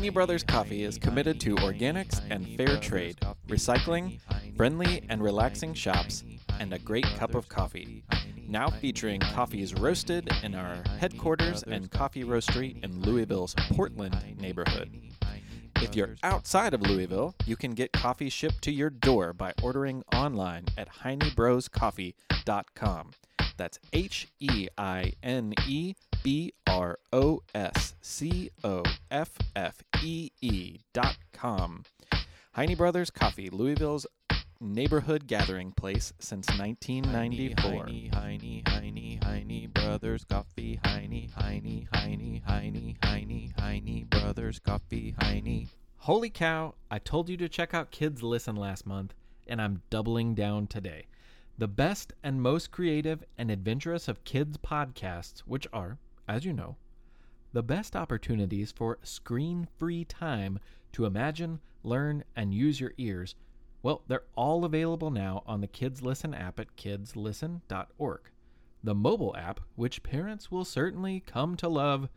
[0.00, 3.18] Heine Brothers Coffee is committed to organics and fair trade,
[3.48, 4.18] recycling,
[4.56, 6.24] friendly and relaxing shops,
[6.58, 8.02] and a great cup of coffee.
[8.48, 14.90] Now featuring coffees roasted in our headquarters and coffee roastery in Louisville's Portland neighborhood.
[15.82, 20.02] If you're outside of Louisville, you can get coffee shipped to your door by ordering
[20.14, 23.10] online at heinebroscoffee.com.
[23.58, 30.30] That's H E I N E B R O S C O F F E
[30.40, 31.84] E dot com.
[32.52, 34.06] Heine Brothers Coffee, Louisville's
[34.60, 37.86] neighborhood gathering place since 1994.
[37.86, 45.68] Heine, Heine, Heine, Heine Brothers Coffee, Heine, Heine, Heine, Heine, Heine, Heine Brothers Coffee, Heine.
[45.96, 49.14] Holy cow, I told you to check out Kids Listen last month,
[49.46, 51.06] and I'm doubling down today.
[51.56, 55.98] The best and most creative and adventurous of kids' podcasts, which are,
[56.30, 56.76] as you know,
[57.52, 60.60] the best opportunities for screen free time
[60.92, 63.34] to imagine, learn, and use your ears.
[63.82, 68.20] Well, they're all available now on the Kids Listen app at kidslisten.org.
[68.84, 72.08] The mobile app, which parents will certainly come to love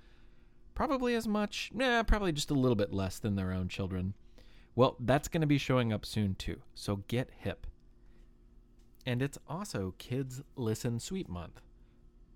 [0.75, 4.13] probably as much, nah, probably just a little bit less than their own children.
[4.75, 7.65] Well, that's going to be showing up soon too, so get hip.
[9.05, 11.59] And it's also Kids Listen Sweep Month.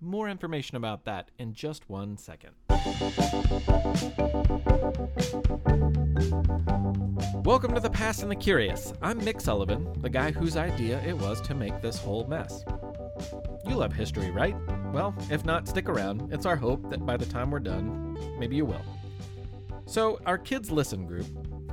[0.00, 2.52] More information about that in just one second.
[7.44, 8.92] Welcome to The Past and the Curious.
[9.02, 12.64] I'm Mick Sullivan, the guy whose idea it was to make this whole mess.
[13.66, 14.54] You love history, right?
[14.92, 16.32] Well, if not, stick around.
[16.32, 18.84] It's our hope that by the time we're done, maybe you will.
[19.86, 21.26] So, our Kids Listen group,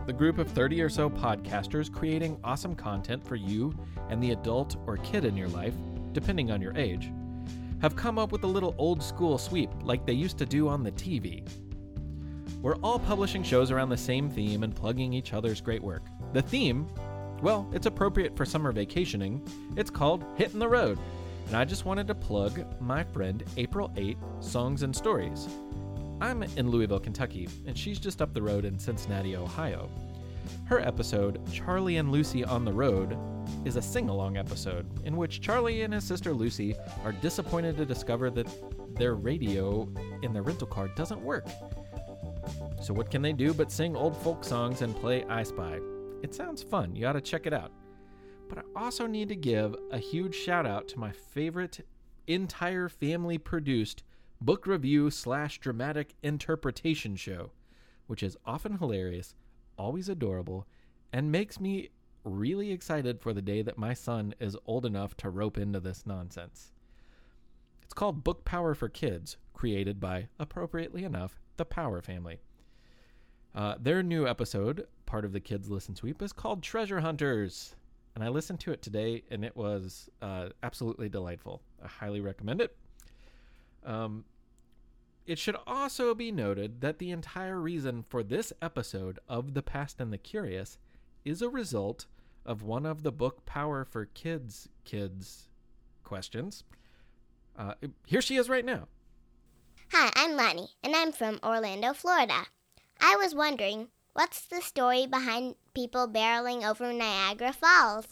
[0.08, 3.72] the group of 30 or so podcasters creating awesome content for you
[4.10, 5.76] and the adult or kid in your life,
[6.12, 7.12] depending on your age,
[7.82, 10.84] have come up with a little old school sweep like they used to do on
[10.84, 11.48] the TV.
[12.62, 16.04] We're all publishing shows around the same theme and plugging each other's great work.
[16.34, 16.88] The theme,
[17.42, 19.48] well, it's appropriate for summer vacationing.
[19.76, 20.98] It's called Hitting the Road.
[21.48, 25.48] And I just wanted to plug my friend April 8 Songs and Stories.
[26.22, 29.90] I'm in Louisville, Kentucky, and she's just up the road in Cincinnati, Ohio.
[30.64, 33.16] Her episode, Charlie and Lucy on the Road,
[33.66, 37.86] is a sing along episode in which Charlie and his sister Lucy are disappointed to
[37.86, 38.48] discover that
[38.96, 41.48] their radio in their rental car doesn't work.
[42.82, 45.80] So, what can they do but sing old folk songs and play I Spy?
[46.22, 46.96] It sounds fun.
[46.96, 47.72] You ought to check it out.
[48.48, 51.86] But I also need to give a huge shout out to my favorite
[52.28, 54.04] entire family produced
[54.40, 57.52] book review slash dramatic interpretation show,
[58.06, 59.34] which is often hilarious,
[59.78, 60.68] always adorable,
[61.12, 61.90] and makes me
[62.26, 66.06] really excited for the day that my son is old enough to rope into this
[66.06, 66.72] nonsense.
[67.84, 72.40] It's called Book Power for Kids, created by, appropriately enough, the Power family.
[73.54, 77.76] Uh, their new episode, part of the Kids Listen Sweep, is called Treasure Hunters.
[78.16, 81.62] And I listened to it today, and it was uh, absolutely delightful.
[81.84, 82.76] I highly recommend it.
[83.86, 84.26] Um,
[85.26, 90.00] it should also be noted that the entire reason for this episode of The Past
[90.00, 90.78] and the Curious
[91.24, 92.06] is a result
[92.46, 95.50] of one of the book Power for Kids kids
[96.04, 96.64] questions.
[97.58, 97.74] Uh,
[98.06, 98.88] here she is right now.
[99.92, 102.46] Hi, I'm Lani, and I'm from Orlando, Florida.
[103.00, 108.08] I was wondering, what's the story behind people barreling over Niagara Falls?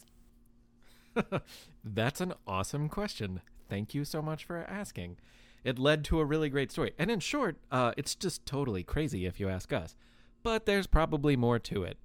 [1.84, 3.42] That's an awesome question.
[3.70, 5.18] Thank you so much for asking.
[5.64, 6.94] It led to a really great story.
[6.98, 9.96] And in short, uh, it's just totally crazy if you ask us.
[10.42, 11.98] But there's probably more to it.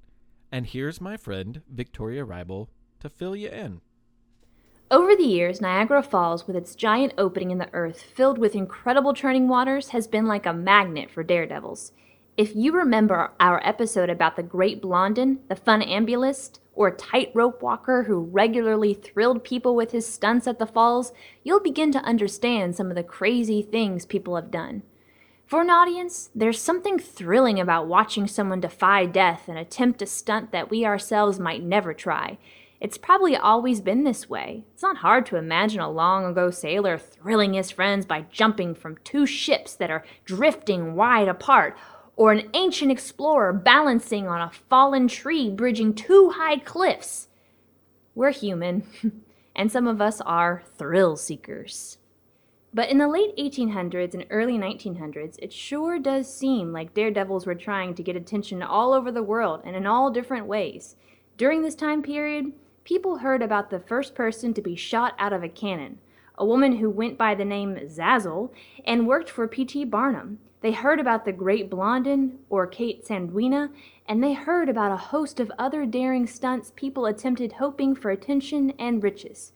[0.51, 2.69] And here's my friend, Victoria Reibel,
[3.01, 3.81] to fill you in.
[4.91, 9.13] Over the years, Niagara Falls, with its giant opening in the earth filled with incredible
[9.13, 11.93] churning waters, has been like a magnet for daredevils.
[12.39, 18.21] If you remember our episode about the Great Blondin, the funambulist, or tightrope walker who
[18.21, 21.13] regularly thrilled people with his stunts at the falls,
[21.43, 24.83] you'll begin to understand some of the crazy things people have done.
[25.49, 30.53] For an audience, there's something thrilling about watching someone defy death and attempt a stunt
[30.53, 32.37] that we ourselves might never try.
[32.83, 34.67] It's probably always been this way.
[34.75, 38.99] It's not hard to imagine a long ago sailor thrilling his friends by jumping from
[39.05, 41.79] two ships that are drifting wide apart,
[42.15, 47.29] or an ancient explorer balancing on a fallen tree bridging two high cliffs.
[48.15, 48.83] We're human,
[49.57, 51.97] and some of us are thrill seekers.
[52.73, 57.55] But in the late 1800s and early 1900s, it sure does seem like daredevils were
[57.55, 60.97] trying to get attention all over the world and in all different ways.
[61.39, 62.53] During this time period,
[62.85, 65.99] people heard about the first person to be shot out of a cannon,
[66.37, 68.51] a woman who went by the name Zazel
[68.85, 69.87] and worked for P.T.
[69.87, 70.39] Barnum.
[70.61, 73.71] They heard about the Great Blondin, or Kate Sandwina,
[74.07, 78.73] and they heard about a host of other daring stunts people attempted hoping for attention
[78.79, 79.53] and riches.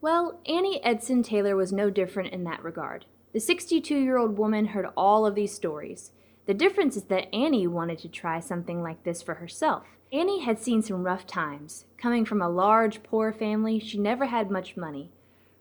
[0.00, 3.06] Well, Annie Edson Taylor was no different in that regard.
[3.32, 6.12] The 62 year old woman heard all of these stories.
[6.46, 9.86] The difference is that Annie wanted to try something like this for herself.
[10.12, 11.84] Annie had seen some rough times.
[11.98, 15.10] Coming from a large, poor family, she never had much money.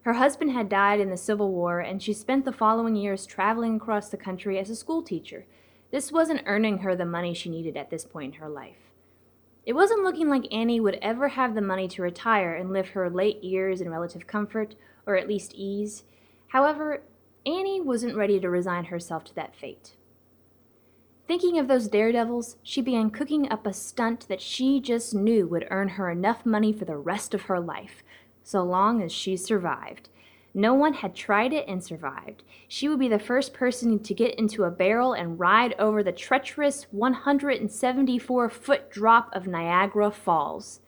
[0.03, 3.75] Her husband had died in the Civil War, and she spent the following years traveling
[3.75, 5.45] across the country as a schoolteacher.
[5.91, 8.86] This wasn't earning her the money she needed at this point in her life.
[9.67, 13.09] It wasn't looking like Annie would ever have the money to retire and live her
[13.09, 14.75] late years in relative comfort,
[15.05, 16.05] or at least ease.
[16.47, 17.03] However,
[17.45, 19.97] Annie wasn't ready to resign herself to that fate.
[21.27, 25.67] Thinking of those daredevils, she began cooking up a stunt that she just knew would
[25.69, 28.03] earn her enough money for the rest of her life,
[28.43, 30.07] so long as she survived.
[30.57, 32.41] No one had tried it and survived.
[32.67, 36.11] She would be the first person to get into a barrel and ride over the
[36.11, 40.79] treacherous 174 foot drop of Niagara Falls.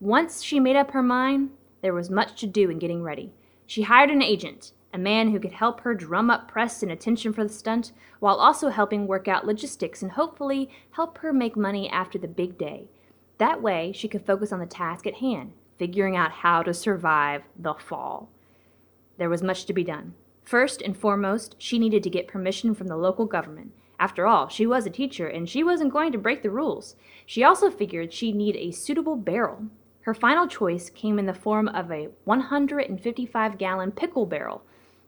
[0.00, 1.50] Once she made up her mind,
[1.82, 3.34] there was much to do in getting ready.
[3.66, 7.34] She hired an agent, a man who could help her drum up press and attention
[7.34, 11.86] for the stunt, while also helping work out logistics and hopefully help her make money
[11.90, 12.88] after the big day.
[13.36, 17.42] That way, she could focus on the task at hand, figuring out how to survive
[17.58, 18.30] the fall.
[19.18, 20.14] There was much to be done.
[20.44, 23.72] First and foremost, she needed to get permission from the local government.
[23.98, 26.96] After all, she was a teacher and she wasn't going to break the rules.
[27.24, 29.66] She also figured she'd need a suitable barrel.
[30.02, 34.62] Her final choice came in the form of a 155 gallon pickle barrel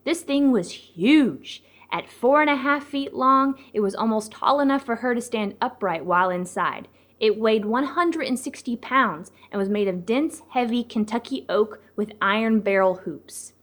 [0.04, 1.62] this thing was huge.
[1.90, 5.20] At four and a half feet long, it was almost tall enough for her to
[5.20, 6.88] stand upright while inside.
[7.20, 12.96] It weighed 160 pounds and was made of dense, heavy Kentucky oak with iron barrel
[12.96, 13.53] hoops.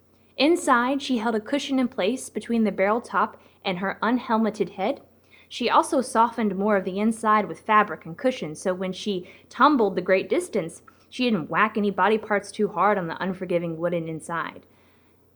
[0.41, 5.01] Inside, she held a cushion in place between the barrel top and her unhelmeted head.
[5.47, 9.95] She also softened more of the inside with fabric and cushion, so when she tumbled
[9.95, 14.09] the great distance, she didn't whack any body parts too hard on the unforgiving wooden
[14.09, 14.65] inside.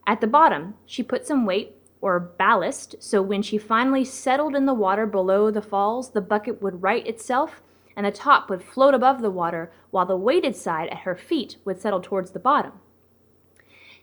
[0.08, 4.66] At the bottom, she put some weight or ballast so when she finally settled in
[4.66, 7.62] the water below the falls, the bucket would right itself
[7.94, 11.58] and the top would float above the water while the weighted side at her feet
[11.64, 12.72] would settle towards the bottom.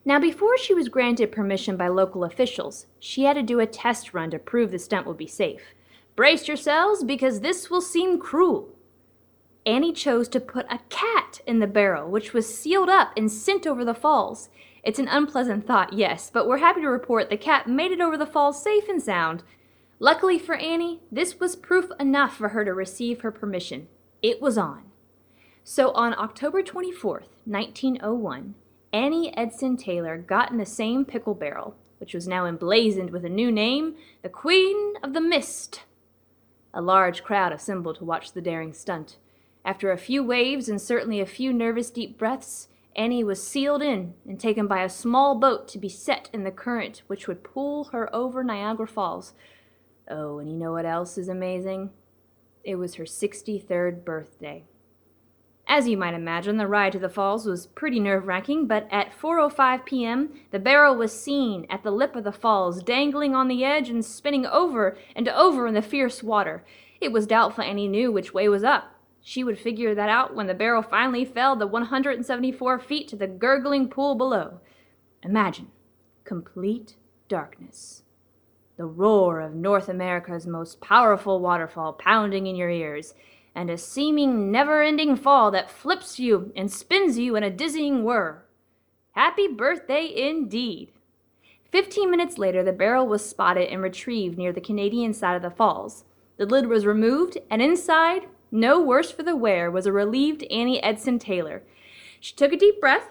[0.06, 4.14] Now, before she was granted permission by local officials, she had to do a test
[4.14, 5.74] run to prove the stunt would be safe.
[6.16, 8.70] Brace yourselves because this will seem cruel.
[9.66, 13.66] Annie chose to put a cat in the barrel, which was sealed up and sent
[13.66, 14.50] over the falls.
[14.84, 18.18] It's an unpleasant thought, yes, but we're happy to report the cat made it over
[18.18, 19.42] the falls safe and sound.
[20.00, 23.88] Luckily for Annie, this was proof enough for her to receive her permission.
[24.22, 24.84] It was on.
[25.64, 28.56] So on October 24th, 1901,
[28.94, 33.30] Annie Edson Taylor got in the same pickle barrel, which was now emblazoned with a
[33.30, 35.82] new name, the Queen of the Mist.
[36.76, 39.18] A large crowd assembled to watch the daring stunt.
[39.66, 44.14] After a few waves and certainly a few nervous deep breaths, Annie was sealed in
[44.28, 47.86] and taken by a small boat to be set in the current which would pull
[47.86, 49.34] her over Niagara Falls.
[50.08, 51.90] Oh, and you know what else is amazing?
[52.64, 54.66] It was her 63rd birthday.
[55.68, 59.86] As you might imagine, the ride to the falls was pretty nerve-wracking, but at 4:05
[59.86, 63.90] p.m., the barrel was seen at the lip of the falls, dangling on the edge
[63.90, 66.64] and spinning over and over in the fierce water.
[67.00, 68.96] It was doubtful Annie knew which way was up.
[69.22, 73.28] She would figure that out when the barrel finally fell the 174 feet to the
[73.28, 74.60] gurgling pool below.
[75.24, 75.72] Imagine
[76.26, 76.98] complete
[77.30, 78.04] darkness.
[78.76, 83.14] The roar of North America's most powerful waterfall pounding in your ears,
[83.56, 88.04] and a seeming never ending fall that flips you and spins you in a dizzying
[88.04, 88.44] whir.
[89.12, 90.92] Happy birthday indeed!
[91.72, 95.50] Fifteen minutes later, the barrel was spotted and retrieved near the Canadian side of the
[95.50, 96.04] falls.
[96.38, 100.82] The lid was removed, and inside no worse for the wear was a relieved Annie
[100.84, 101.64] Edson Taylor.
[102.20, 103.10] She took a deep breath,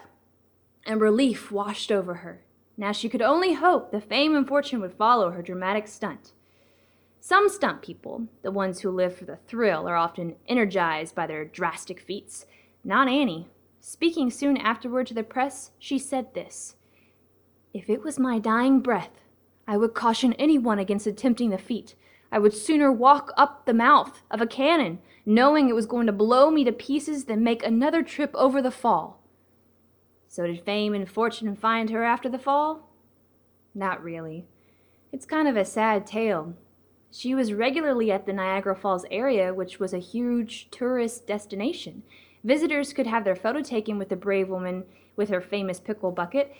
[0.85, 2.41] and relief washed over her.
[2.77, 6.31] Now she could only hope the fame and fortune would follow her dramatic stunt.
[7.25, 11.45] Some stunt people, the ones who live for the thrill, are often energized by their
[11.45, 12.45] drastic feats.
[12.83, 13.47] Not Annie.
[13.79, 16.75] Speaking soon afterward to the press, she said this
[17.73, 19.21] If it was my dying breath,
[19.65, 21.95] I would caution anyone against attempting the feat.
[22.29, 26.11] I would sooner walk up the mouth of a cannon, knowing it was going to
[26.11, 29.23] blow me to pieces, than make another trip over the fall.
[30.27, 32.89] So, did fame and fortune find her after the fall?
[33.73, 34.45] Not really.
[35.13, 36.55] It's kind of a sad tale.
[37.15, 42.01] She was regularly at the Niagara Falls area, which was a huge tourist destination.
[42.43, 46.55] Visitors could have their photo taken with the brave woman with her famous pickle bucket.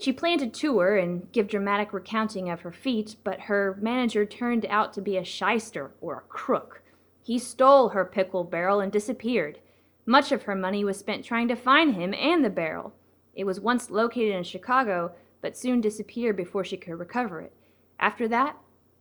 [0.00, 4.66] She planned a tour and give dramatic recounting of her feat, but her manager turned
[4.66, 6.82] out to be a shyster or a crook.
[7.22, 9.60] He stole her pickle barrel and disappeared.
[10.04, 12.94] Much of her money was spent trying to find him and the barrel.
[13.32, 17.52] It was once located in Chicago, but soon disappeared before she could recover it.
[18.00, 18.56] After that,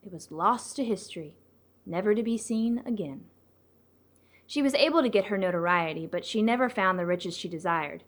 [0.07, 1.33] it was lost to history,
[1.85, 3.25] never to be seen again.
[4.45, 8.03] She was able to get her notoriety, but she never found the riches she desired.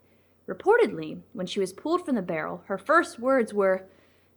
[0.48, 3.84] Reportedly, when she was pulled from the barrel, her first words were,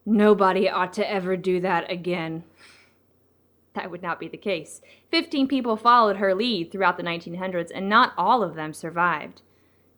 [0.05, 2.43] Nobody ought to ever do that again.
[3.75, 4.81] That would not be the case.
[5.09, 9.41] Fifteen people followed her lead throughout the 1900s, and not all of them survived.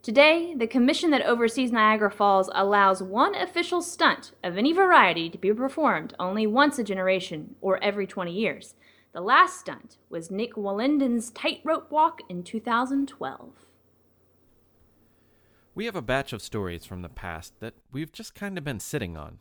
[0.06, 5.38] Today, the commission that oversees Niagara Falls allows one official stunt of any variety to
[5.40, 8.76] be performed only once a generation or every 20 years.
[9.14, 13.66] The last stunt was Nick Wallenda's tightrope walk in 2012.
[15.74, 18.80] We have a batch of stories from the past that we've just kind of been
[18.80, 19.40] sitting on.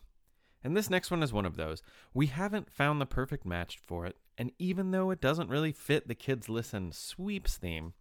[0.64, 1.82] And this next one is one of those.
[2.14, 6.08] We haven't found the perfect match for it, and even though it doesn't really fit
[6.08, 7.92] the Kids Listen sweeps theme,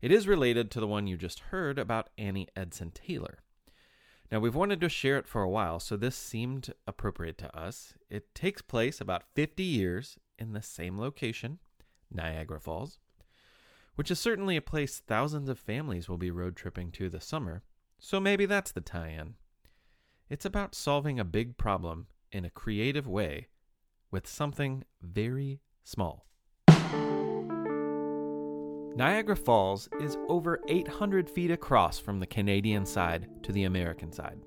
[0.00, 3.38] it is related to the one you just heard about Annie Edson Taylor.
[4.30, 7.94] Now, we've wanted to share it for a while, so this seemed appropriate to us.
[8.08, 11.58] It takes place about 50 years in the same location,
[12.12, 12.98] Niagara Falls,
[13.96, 17.62] which is certainly a place thousands of families will be road tripping to this summer,
[17.98, 19.34] so maybe that's the tie in.
[20.28, 23.48] It's about solving a big problem in a creative way
[24.12, 26.29] with something very small.
[28.96, 34.40] Niagara Falls is over 800 feet across from the Canadian side to the American side.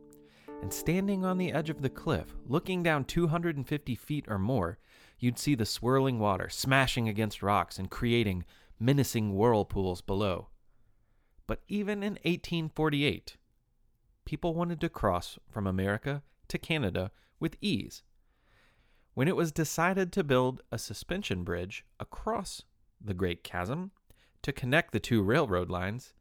[0.62, 4.78] And standing on the edge of the cliff, looking down 250 feet or more,
[5.18, 8.44] you'd see the swirling water smashing against rocks and creating
[8.80, 10.50] menacing whirlpools below.
[11.48, 13.38] But even in 1848,
[14.26, 18.04] people wanted to cross from America to Canada with ease.
[19.14, 22.64] When it was decided to build a suspension bridge across
[23.04, 23.92] the Great Chasm
[24.44, 26.14] to connect the two railroad lines,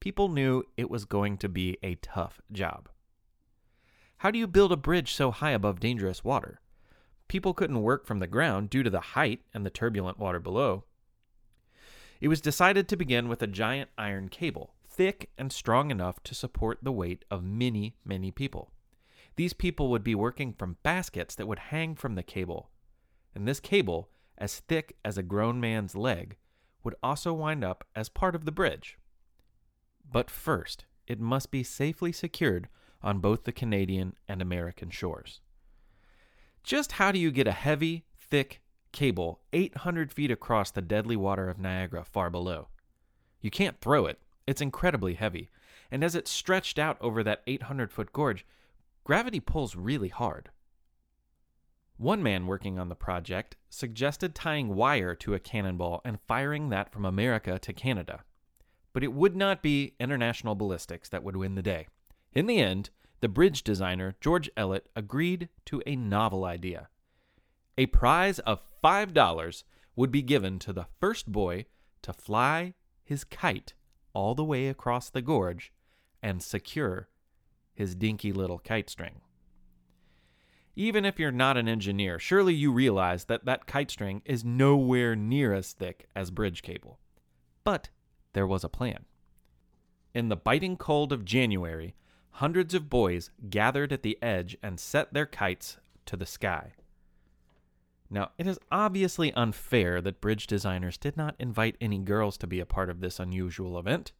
[0.00, 2.88] people knew it was going to be a tough job.
[4.18, 6.60] How do you build a bridge so high above dangerous water?
[7.28, 10.84] People couldn't work from the ground due to the height and the turbulent water below.
[12.20, 16.34] It was decided to begin with a giant iron cable thick and strong enough to
[16.34, 18.70] support the weight of many, many people.
[19.36, 22.70] These people would be working from baskets that would hang from the cable,
[23.34, 26.36] and this cable, as thick as a grown man's leg,
[26.84, 28.98] would also wind up as part of the bridge.
[30.08, 32.68] But first, it must be safely secured
[33.02, 35.40] on both the Canadian and American shores.
[36.62, 38.62] Just how do you get a heavy, thick
[38.92, 42.68] cable 800 feet across the deadly water of Niagara far below?
[43.40, 45.50] You can't throw it, it's incredibly heavy,
[45.90, 48.46] and as it's stretched out over that 800 foot gorge,
[49.04, 50.50] gravity pulls really hard.
[51.96, 56.90] One man working on the project suggested tying wire to a cannonball and firing that
[56.92, 58.24] from America to Canada.
[58.92, 61.86] But it would not be international ballistics that would win the day.
[62.32, 66.88] In the end, the bridge designer, George Ellet, agreed to a novel idea.
[67.78, 69.64] A prize of $5
[69.96, 71.66] would be given to the first boy
[72.02, 72.74] to fly
[73.04, 73.74] his kite
[74.12, 75.72] all the way across the gorge
[76.22, 77.08] and secure
[77.72, 79.20] his dinky little kite string.
[80.76, 85.14] Even if you're not an engineer, surely you realize that that kite string is nowhere
[85.14, 86.98] near as thick as bridge cable.
[87.62, 87.90] But
[88.32, 89.04] there was a plan.
[90.14, 91.94] In the biting cold of January,
[92.32, 96.72] hundreds of boys gathered at the edge and set their kites to the sky.
[98.10, 102.60] Now, it is obviously unfair that bridge designers did not invite any girls to be
[102.60, 104.12] a part of this unusual event,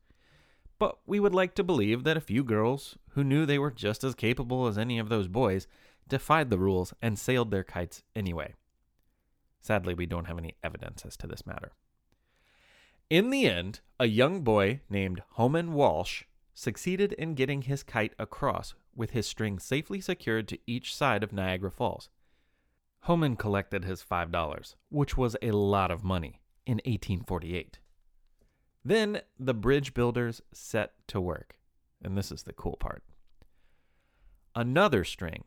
[0.78, 4.02] but we would like to believe that a few girls, who knew they were just
[4.02, 5.66] as capable as any of those boys,
[6.08, 8.54] defied the rules and sailed their kites anyway.
[9.60, 11.72] Sadly, we don't have any evidence as to this matter.
[13.10, 18.74] In the end, a young boy named Homan Walsh succeeded in getting his kite across
[18.94, 22.08] with his string safely secured to each side of Niagara Falls.
[23.00, 27.78] Homan collected his $5, which was a lot of money in 1848.
[28.84, 31.56] Then the bridge builders set to work.
[32.02, 33.02] And this is the cool part.
[34.54, 35.44] Another string,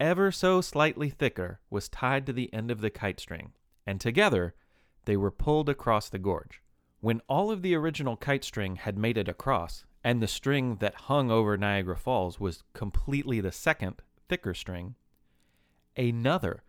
[0.00, 3.52] ever so slightly thicker, was tied to the end of the kite string,
[3.86, 4.54] and together
[5.04, 6.62] they were pulled across the gorge.
[7.00, 10.94] When all of the original kite string had made it across, and the string that
[10.94, 14.94] hung over Niagara Falls was completely the second, thicker string,
[15.96, 16.62] another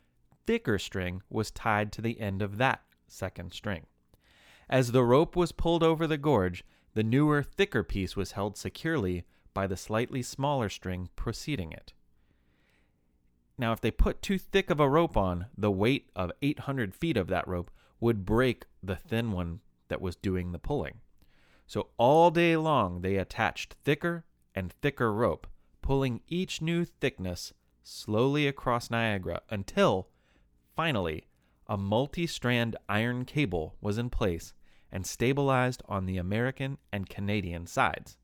[0.46, 3.86] thicker string was tied to the end of that second string.
[4.70, 9.26] As the rope was pulled over the gorge, the newer, thicker piece was held securely
[9.54, 11.94] by the slightly smaller string preceding it.
[13.60, 17.18] Now, if they put too thick of a rope on, the weight of 800 feet
[17.18, 21.02] of that rope would break the thin one that was doing the pulling.
[21.68, 24.24] So all day long, they attached thicker
[24.56, 25.46] and thicker rope,
[25.82, 27.52] pulling each new thickness
[27.84, 30.08] slowly across Niagara until,
[30.74, 31.28] finally,
[31.68, 34.54] a multi strand iron cable was in place
[34.90, 38.18] and stabilized on the American and Canadian sides.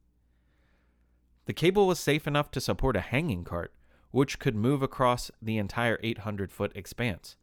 [1.46, 3.74] The cable was safe enough to support a hanging cart,
[4.15, 7.36] which could move across the entire 800 foot expanse.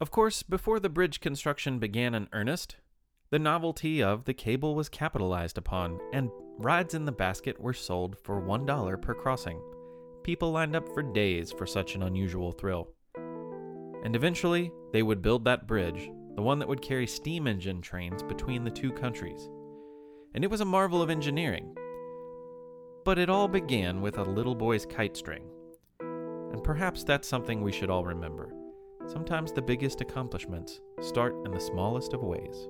[0.00, 2.74] Of course, before the bridge construction began in earnest,
[3.30, 8.18] the novelty of the cable was capitalized upon, and rides in the basket were sold
[8.18, 9.62] for $1 per crossing.
[10.24, 12.88] People lined up for days for such an unusual thrill.
[13.14, 18.24] And eventually, they would build that bridge, the one that would carry steam engine trains
[18.24, 19.48] between the two countries.
[20.34, 21.76] And it was a marvel of engineering.
[23.04, 25.44] But it all began with a little boy's kite string.
[26.00, 28.52] And perhaps that's something we should all remember.
[29.06, 32.68] Sometimes the biggest accomplishments start in the smallest of ways.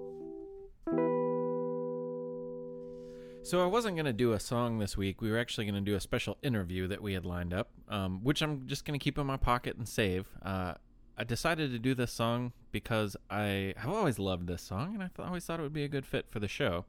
[3.45, 5.21] So I wasn't going to do a song this week.
[5.21, 8.25] We were actually going to do a special interview that we had lined up, um,
[8.25, 10.27] which I'm just going to keep in my pocket and save.
[10.43, 10.75] Uh,
[11.17, 15.11] I decided to do this song because I have always loved this song, and I
[15.15, 16.87] th- always thought it would be a good fit for the show.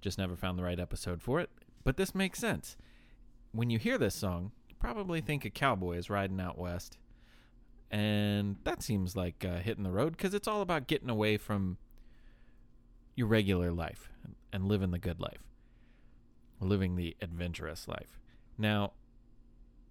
[0.00, 1.50] Just never found the right episode for it.
[1.84, 2.76] But this makes sense.
[3.52, 6.98] When you hear this song, you probably think a cowboy is riding out west.
[7.90, 11.78] And that seems like uh, hitting the road because it's all about getting away from
[13.16, 14.08] your regular life
[14.52, 15.42] and living the good life
[16.60, 18.20] living the adventurous life.
[18.58, 18.92] Now,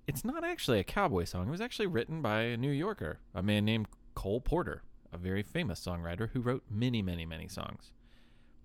[0.07, 1.47] it's not actually a cowboy song.
[1.47, 5.43] It was actually written by a New Yorker, a man named Cole Porter, a very
[5.43, 7.91] famous songwriter who wrote many, many, many songs.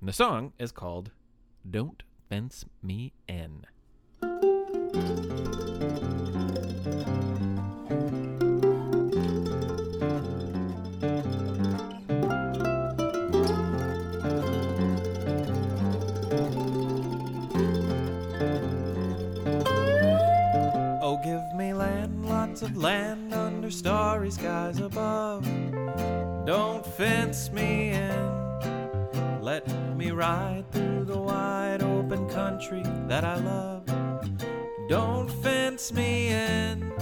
[0.00, 1.11] And the song is called
[1.69, 2.02] Don't
[2.35, 3.64] Fence Me In.
[21.01, 25.44] Oh, give me land, lots of land under starry skies above.
[26.44, 29.40] Don't fence me in.
[29.40, 29.68] Let
[30.14, 33.85] ride through the wide open country that I love.
[34.88, 36.92] Don't fence me in.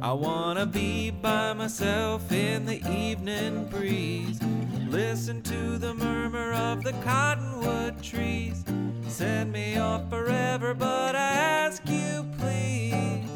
[0.00, 4.40] I wanna be by myself in the evening breeze.
[4.88, 8.64] Listen to the murmur of the cottonwood trees.
[9.08, 13.28] Send me off forever, but I ask you, please.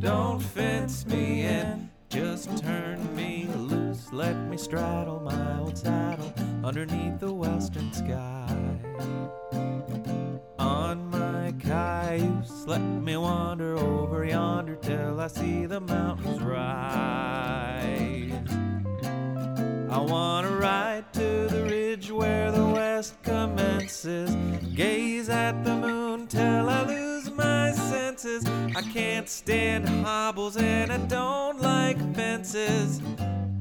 [0.00, 1.83] Don't fence me in,
[2.14, 4.12] just turn me loose.
[4.12, 8.56] Let me straddle my old saddle underneath the western sky.
[10.56, 18.32] On my cayuse, let me wander over yonder till I see the mountains rise.
[19.90, 24.30] I wanna ride to the ridge where the west commences.
[24.72, 28.44] Gaze at the moon till I lose my senses.
[28.76, 33.00] I can't stand hobbles and I don't like fences.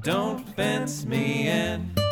[0.01, 2.02] Don't fence me in.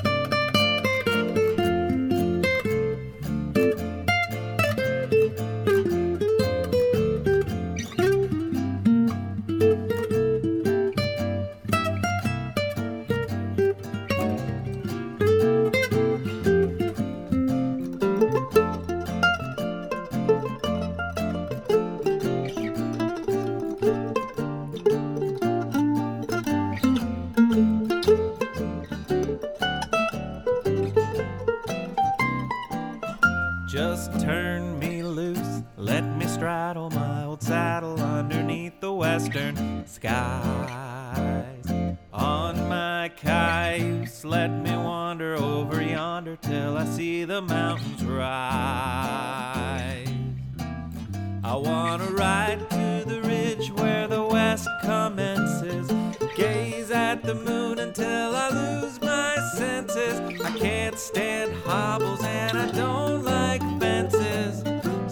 [57.42, 60.20] Moon until I lose my senses.
[60.42, 64.62] I can't stand hobbles and I don't like fences.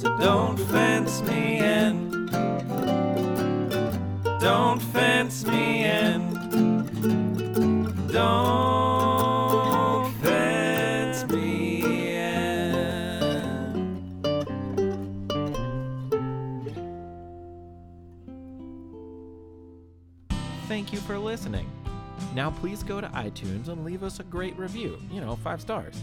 [0.01, 2.27] So don't fence me in.
[4.39, 6.35] Don't fence me in.
[8.07, 14.03] Don't fence me in.
[20.67, 21.68] Thank you for listening.
[22.39, 24.97] Now, please go to iTunes and leave us a great review.
[25.11, 26.01] You know, five stars.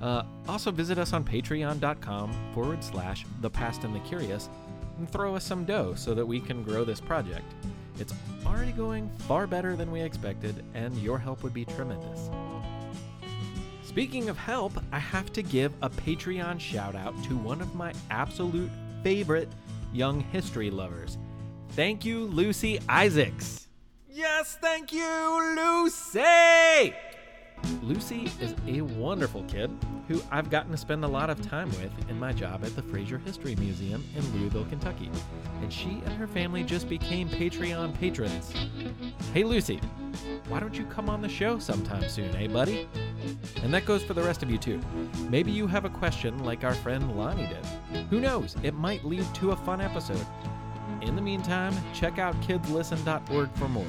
[0.00, 4.48] Uh, also, visit us on patreon.com forward slash the past and the curious
[4.96, 7.52] and throw us some dough so that we can grow this project.
[7.98, 8.14] It's
[8.46, 12.30] already going far better than we expected, and your help would be tremendous.
[13.82, 17.92] Speaking of help, I have to give a Patreon shout out to one of my
[18.12, 18.70] absolute
[19.02, 19.48] favorite
[19.92, 21.18] young history lovers.
[21.70, 23.65] Thank you, Lucy Isaacs.
[24.16, 26.94] Yes, thank you, Lucy!
[27.82, 29.70] Lucy is a wonderful kid
[30.08, 32.80] who I've gotten to spend a lot of time with in my job at the
[32.80, 35.10] Frazier History Museum in Louisville, Kentucky.
[35.60, 38.54] And she and her family just became Patreon patrons.
[39.34, 39.82] Hey, Lucy,
[40.48, 42.88] why don't you come on the show sometime soon, eh, buddy?
[43.62, 44.80] And that goes for the rest of you, too.
[45.28, 48.06] Maybe you have a question like our friend Lonnie did.
[48.08, 48.56] Who knows?
[48.62, 50.26] It might lead to a fun episode.
[51.02, 53.84] In the meantime, check out kidslisten.org for more.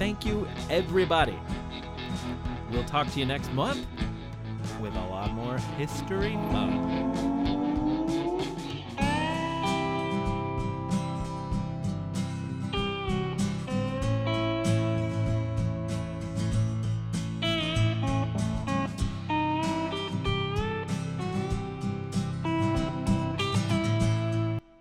[0.00, 1.38] Thank you, everybody.
[2.70, 3.86] We'll talk to you next month
[4.80, 6.80] with a lot more history fun.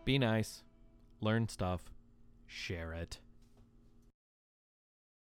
[0.06, 0.64] Be nice,
[1.20, 1.92] learn stuff,
[2.48, 3.20] share it.